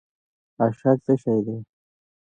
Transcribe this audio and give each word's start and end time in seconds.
اشک 0.65 0.97
څه 1.05 1.13
شی 1.21 1.37
دی؟ 1.45 1.57